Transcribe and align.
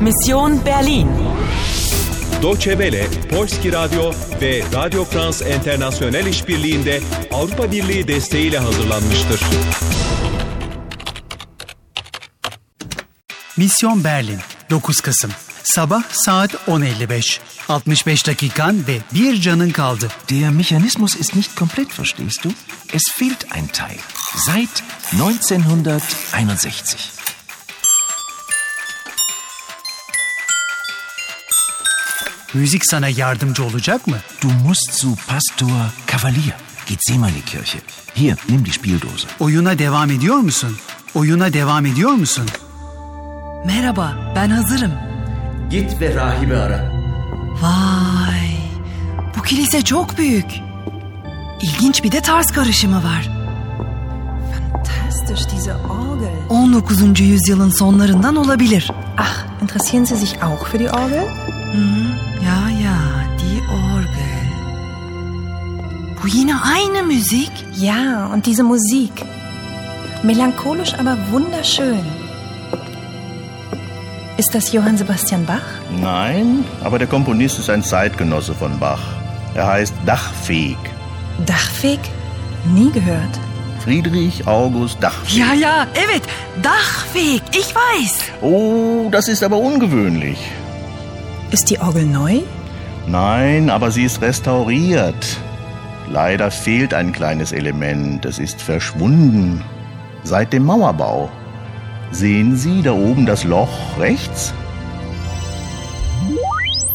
Mission 0.00 0.66
Berlin. 0.66 1.08
Deutsche 2.42 2.70
Welle, 2.70 3.06
Polski 3.30 3.72
Radyo 3.72 4.12
ve 4.40 4.62
Radio 4.74 5.04
France 5.04 5.56
International 5.56 6.26
işbirliğinde 6.26 7.00
Avrupa 7.32 7.72
Birliği 7.72 8.08
desteğiyle 8.08 8.58
hazırlanmıştır. 8.58 9.40
Misyon 13.56 14.04
Berlin 14.04 14.38
9 14.70 15.00
Kasım 15.00 15.30
Sabah 15.64 16.02
saat 16.12 16.54
10.55 16.54 17.40
65 17.68 18.26
dakikan 18.26 18.86
ve 18.86 18.98
bir 19.14 19.40
canın 19.40 19.70
kaldı. 19.70 20.08
Der 20.30 20.50
Mechanismus 20.50 21.16
ist 21.16 21.36
nicht 21.36 21.54
komplett, 21.54 21.98
verstehst 21.98 22.44
du? 22.44 22.48
Es 22.92 23.02
fehlt 23.18 23.46
ein 23.56 23.66
Teil. 23.66 23.98
Seit 24.46 24.82
1961. 25.12 27.25
Müzik 32.56 32.86
sana 32.86 33.08
yardımcı 33.08 33.64
olacak 33.64 34.06
mı? 34.06 34.16
Du 34.42 34.46
musst 34.66 35.00
zu 35.00 35.08
Pastor 35.26 35.70
Kavalier. 36.06 36.56
Gethsemane 36.86 37.40
Kirche. 37.46 37.78
Hier, 38.14 38.36
nimm 38.48 38.64
die 38.64 38.72
Spieldose. 38.72 39.28
Oyuna 39.40 39.78
devam 39.78 40.10
ediyor 40.10 40.36
musun? 40.36 40.76
Oyuna 41.14 41.52
devam 41.52 41.86
ediyor 41.86 42.10
musun? 42.10 42.46
Merhaba, 43.66 44.32
ben 44.36 44.50
hazırım. 44.50 44.92
Git 45.70 46.00
ve 46.00 46.14
rahibi 46.14 46.56
ara. 46.56 46.92
Vay, 47.62 48.56
bu 49.38 49.42
kilise 49.42 49.82
çok 49.82 50.18
büyük. 50.18 50.50
İlginç 51.62 52.04
bir 52.04 52.12
de 52.12 52.20
tarz 52.20 52.46
karışımı 52.52 53.04
var. 53.04 53.28
Fantastisch, 54.52 55.56
diese 55.56 55.74
Orgel. 55.74 56.36
19. 56.48 57.20
yüzyılın 57.20 57.70
sonlarından 57.70 58.36
olabilir. 58.36 58.90
Ach, 59.18 59.62
interessieren 59.62 60.04
Sie 60.04 60.16
sich 60.16 60.42
auch 60.42 60.68
für 60.72 60.78
die 60.78 60.90
Orgel? 60.90 61.26
Ya 61.76 61.82
ya, 61.82 62.35
Yine 66.34 66.54
aynı 66.74 67.02
müzik. 67.02 67.52
Ja, 67.76 68.30
und 68.34 68.46
diese 68.46 68.62
Musik. 68.62 69.12
Melancholisch, 70.22 70.94
aber 70.94 71.16
wunderschön. 71.32 72.04
Ist 74.36 74.54
das 74.54 74.72
Johann 74.72 74.96
Sebastian 74.96 75.46
Bach? 75.46 75.66
Nein, 76.00 76.64
aber 76.84 76.98
der 76.98 77.08
Komponist 77.08 77.58
ist 77.58 77.70
ein 77.70 77.82
Zeitgenosse 77.82 78.54
von 78.54 78.78
Bach. 78.78 79.00
Er 79.54 79.66
heißt 79.66 79.94
Dachfeg. 80.04 80.76
Dachfeg? 81.46 82.00
Nie 82.74 82.90
gehört. 82.90 83.34
Friedrich 83.84 84.46
August 84.46 84.96
Dachfeg. 85.00 85.38
Ya 85.38 85.54
ya, 85.54 85.86
evet, 85.94 86.22
Dachweg, 86.62 87.42
ich 87.52 87.72
weiß. 87.74 88.14
Oh, 88.42 89.08
das 89.10 89.28
ist 89.28 89.42
aber 89.42 89.58
ungewöhnlich. 89.58 90.38
Ist 91.50 91.70
die 91.70 91.78
Orgel 91.78 92.04
neu? 92.04 92.40
Nein, 93.06 93.70
aber 93.70 93.90
sie 93.90 94.04
ist 94.04 94.20
restauriert. 94.20 95.38
Leider 96.08 96.50
fehlt 96.50 96.94
ein 96.94 97.12
kleines 97.12 97.52
Element. 97.52 98.24
Es 98.24 98.38
ist 98.38 98.62
verschwunden. 98.62 99.62
Seit 100.24 100.52
dem 100.52 100.64
Mauerbau. 100.64 101.30
Sehen 102.12 102.56
Sie 102.56 102.82
da 102.82 102.92
oben 102.92 103.26
das 103.26 103.44
Loch 103.44 103.98
rechts? 104.00 104.52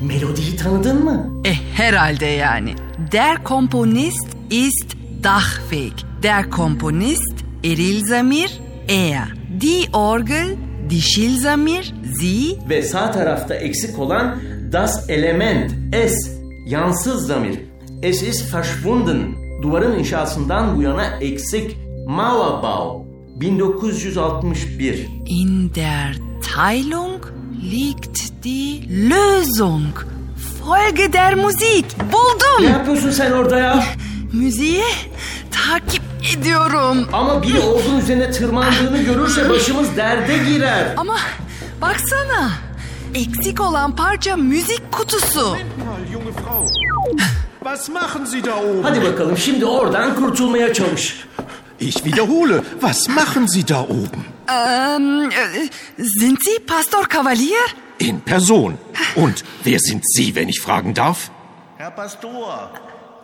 Melodiyi 0.00 0.56
tanıdın 0.56 1.04
mı? 1.04 1.42
Eh, 1.44 1.56
herhalde 1.74 2.26
yani. 2.26 2.74
Der 3.12 3.44
Komponist 3.44 4.28
ist 4.50 4.96
Dachweg. 5.22 5.92
Der 6.22 6.50
Komponist 6.50 7.44
Eril 7.64 8.04
Zamir, 8.06 8.60
er. 8.88 9.34
Die 9.60 9.88
Orgel, 9.92 10.56
dişil 10.90 11.40
zamir, 11.40 11.94
sie. 12.20 12.58
Ve 12.68 12.82
sağ 12.82 13.10
tarafta 13.10 13.54
eksik 13.54 13.98
olan 13.98 14.38
das 14.72 15.10
Element, 15.10 15.72
es, 15.92 16.14
yansız 16.66 17.26
zamir. 17.26 17.58
Es 18.02 18.22
ist 18.22 18.54
verschwunden. 18.54 19.34
Duvarın 19.62 19.98
inşasından 19.98 20.76
bu 20.76 20.82
yana 20.82 21.04
eksik. 21.20 21.76
Mauerbau, 22.06 23.04
1961. 23.40 25.06
In 25.26 25.74
der 25.74 26.16
Teilung 26.54 27.22
liegt 27.72 28.44
die 28.44 28.88
Lösung. 29.10 30.06
Folge 30.64 31.12
der 31.12 31.34
Musik. 31.34 31.84
Ne 31.98 32.12
Buldum. 32.12 32.72
yapıyorsun 32.72 33.10
sen 33.10 33.32
orada 33.32 33.58
ya? 33.58 33.84
Müziği 34.32 34.82
takip 35.50 36.02
ediyorum. 36.36 37.08
Ama 37.12 37.42
biri 37.42 37.60
olduğun 37.60 37.98
üzerine 37.98 38.30
tırmandığını 38.30 39.02
görürse 39.02 39.48
başımız 39.50 39.96
derde 39.96 40.38
girer. 40.38 40.94
Ama 40.96 41.16
baksana. 41.82 42.50
Eksik 43.14 43.60
olan 43.60 43.96
parça 43.96 44.36
müzik 44.36 44.92
kutusu. 44.92 45.56
Was 47.66 47.88
machen 47.88 48.26
Sie 48.26 48.44
da 48.44 48.56
oben? 48.56 48.82
Hadi 48.82 49.02
bakalım 49.02 49.36
şimdi 49.36 49.64
oradan 49.64 50.14
kurtulmaya 50.14 50.74
çalış. 50.74 51.16
Ich 51.80 52.04
wiederhole, 52.04 52.62
was 52.80 53.08
machen 53.08 53.46
Sie 53.46 53.68
da 53.68 53.82
oben? 53.82 54.24
Ähm, 54.48 55.30
äh, 55.30 55.68
sind 55.98 56.38
Sie 56.44 56.58
Pastor 56.66 57.08
Kavalier? 57.08 57.58
In 57.98 58.20
Person. 58.20 58.78
Und 59.16 59.44
wer 59.64 59.78
sind 59.78 60.02
Sie, 60.14 60.34
wenn 60.36 60.48
ich 60.48 60.60
fragen 60.60 60.94
darf? 60.94 61.30
Herr 61.78 61.90
Pastor, 61.90 62.70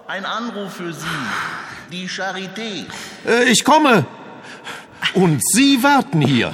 ein 0.08 0.24
Anruf 0.24 0.72
für 0.72 0.92
Sie. 0.92 1.18
Die 1.92 2.08
Charité. 2.08 2.84
Äh, 3.26 3.52
ich 3.52 3.64
komme. 3.64 4.04
Und 5.14 5.40
Sie 5.54 5.82
warten 5.82 6.20
hier. 6.20 6.52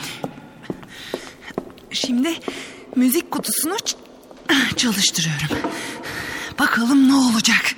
Şimdi 1.90 2.30
müzik 2.96 3.30
kutusunu 3.30 3.76
çalıştırıyorum. 4.76 5.70
Bakalım 6.58 7.08
ne 7.08 7.14
olacak. 7.14 7.77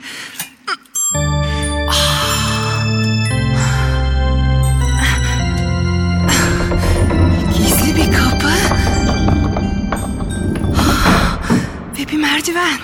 Bir 12.09 12.17
merdiven. 12.17 12.79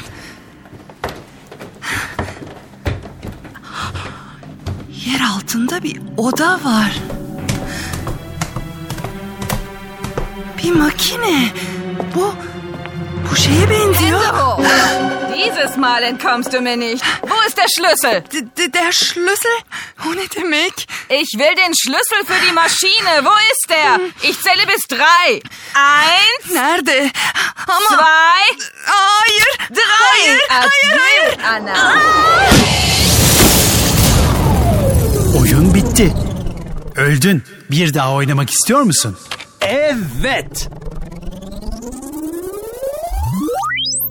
Yer 5.07 5.21
altında 5.37 5.83
bir 5.83 6.01
oda 6.17 6.61
var. 6.65 6.93
Bir 10.65 10.73
makine. 10.73 11.49
Bu 12.15 12.35
bu 13.31 13.37
şeye 13.37 13.71
benziyor. 13.71 14.21
Dieses 15.37 15.77
Mal 15.77 16.03
entkommst 16.03 16.53
du 16.53 16.61
mir 16.61 16.77
nicht. 16.81 17.05
Wo 17.23 17.35
ist 17.49 17.57
der 17.57 17.69
Schlüssel? 17.69 18.23
D- 18.33 18.47
d- 18.57 18.73
der 18.73 18.93
Schlüssel? 18.93 19.59
O 20.07 20.13
ne 20.17 20.31
demek? 20.37 20.73
Ich 21.11 21.29
will 21.39 21.57
den 21.57 21.73
Schlüssel 21.75 22.25
für 22.27 22.47
die 22.47 22.53
Maschine. 22.53 23.25
Wo 23.25 23.31
ist 23.53 23.67
der? 23.71 24.01
Ich 24.23 24.41
zähle 24.41 24.67
bis 24.67 24.83
drei. 24.89 25.41
Eins, 25.75 26.53
Nerede? 26.53 27.11
Ama 27.67 27.89
zwei, 27.89 28.57
hayır. 28.85 29.47
drei. 29.71 29.83
Hayır, 29.87 30.41
hayır, 30.49 31.01
hayır. 31.01 31.39
Anna. 31.45 32.03
Oyun 35.41 35.75
bitti. 35.75 36.15
Öldün. 36.97 37.45
Bir 37.71 37.95
daha 37.95 38.13
oynamak 38.13 38.51
istiyor 38.51 38.81
musun? 38.81 39.17
Evet. 39.61 40.69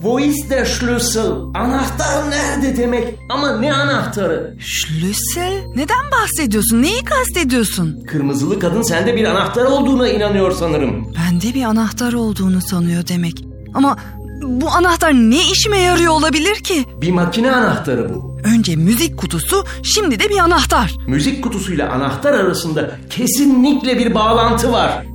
Wo 0.05 0.19
ist 0.19 0.49
der 0.49 0.65
Schlüssel? 0.65 1.31
Anahtar 1.53 2.29
nerede 2.31 2.77
demek? 2.77 3.15
Ama 3.29 3.57
ne 3.59 3.73
anahtarı? 3.73 4.55
Schlüssel? 4.59 5.63
Neden 5.75 6.11
bahsediyorsun? 6.11 6.81
Neyi 6.81 7.03
kastediyorsun? 7.03 8.03
Kırmızılı 8.07 8.59
kadın 8.59 8.81
sende 8.81 9.15
bir 9.15 9.25
anahtar 9.25 9.65
olduğuna 9.65 10.09
inanıyor 10.09 10.51
sanırım. 10.51 11.13
Bende 11.17 11.53
bir 11.53 11.63
anahtar 11.63 12.13
olduğunu 12.13 12.61
sanıyor 12.61 13.07
demek. 13.07 13.45
Ama 13.73 13.97
bu 14.43 14.69
anahtar 14.69 15.13
ne 15.13 15.51
işime 15.51 15.77
yarıyor 15.79 16.11
olabilir 16.13 16.55
ki? 16.55 16.85
Bir 17.01 17.11
makine 17.11 17.51
anahtarı 17.51 18.13
bu. 18.15 18.39
Önce 18.43 18.75
müzik 18.75 19.17
kutusu, 19.17 19.65
şimdi 19.83 20.19
de 20.19 20.29
bir 20.29 20.37
anahtar. 20.37 20.93
Müzik 21.07 21.43
kutusuyla 21.43 21.91
anahtar 21.91 22.33
arasında 22.33 22.91
kesinlikle 23.09 23.99
bir 23.99 24.15
bağlantı 24.15 24.71
var. 24.71 25.05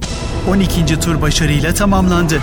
12. 0.51 1.01
tur 1.01 1.23
başarıyla 1.23 1.75
tamamlandı. 1.75 2.39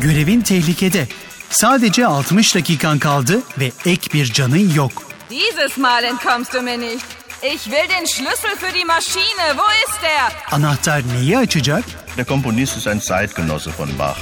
Görevin 0.00 0.40
tehlikede. 0.40 1.06
Sadece 1.50 2.06
60 2.06 2.54
dakikan 2.54 2.98
kaldı 2.98 3.40
ve 3.58 3.72
ek 3.86 4.12
bir 4.12 4.26
canın 4.32 4.72
yok. 4.74 4.92
Dieses 5.30 5.78
Mal 5.78 6.04
entkommst 6.04 6.54
du 6.54 6.62
mir 6.62 6.78
nicht. 6.80 7.04
Ich 7.42 7.64
will 7.64 7.88
den 7.88 8.06
Schlüssel 8.06 8.56
für 8.60 8.74
die 8.74 8.84
Maschine. 8.84 9.54
Wo 9.56 9.62
ist 9.88 10.02
der? 10.02 10.32
Anahtar 10.56 11.02
neyi 11.14 11.38
açacak? 11.38 11.84
Der 12.16 12.24
Komponist 12.24 12.76
ist 12.76 12.86
ein 12.88 13.00
Zeitgenosse 13.00 13.70
von 13.70 13.88
Bach. 13.98 14.18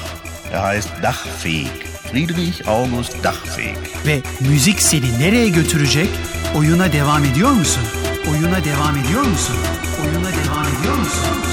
Er 0.52 0.62
heißt 0.62 0.88
Dachfeg. 1.02 1.66
Friedrich 2.10 2.68
August 2.68 3.12
Dachfeg. 3.24 3.76
Ve 4.06 4.22
müzik 4.40 4.82
seni 4.82 5.18
nereye 5.18 5.48
götürecek? 5.48 6.08
Oyuna 6.56 6.92
devam 6.92 7.24
ediyor 7.24 7.50
musun? 7.50 7.82
Oyuna 8.30 8.64
devam 8.64 8.96
ediyor 8.96 9.22
musun? 9.22 9.56
Oyuna 10.02 10.28
devam 10.28 10.66
ediyor 10.80 10.94
musun? 10.96 11.45